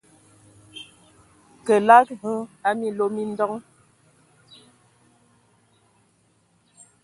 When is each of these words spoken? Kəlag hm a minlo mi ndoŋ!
Kəlag 1.65 2.07
hm 2.21 2.41
a 2.67 2.69
minlo 2.79 3.05
mi 3.15 3.23
ndoŋ! 3.31 3.53